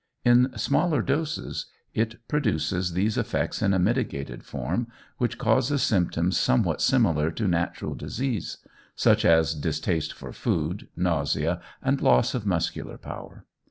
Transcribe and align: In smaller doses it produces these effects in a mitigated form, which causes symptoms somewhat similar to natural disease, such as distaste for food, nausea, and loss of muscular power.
In 0.25 0.51
smaller 0.57 1.03
doses 1.03 1.67
it 1.93 2.27
produces 2.27 2.93
these 2.93 3.19
effects 3.19 3.61
in 3.61 3.71
a 3.71 3.77
mitigated 3.77 4.43
form, 4.43 4.87
which 5.19 5.37
causes 5.37 5.83
symptoms 5.83 6.39
somewhat 6.39 6.81
similar 6.81 7.29
to 7.29 7.47
natural 7.47 7.93
disease, 7.93 8.57
such 8.95 9.23
as 9.25 9.53
distaste 9.53 10.13
for 10.13 10.33
food, 10.33 10.87
nausea, 10.95 11.61
and 11.83 12.01
loss 12.01 12.33
of 12.33 12.47
muscular 12.47 12.97
power. 12.97 13.45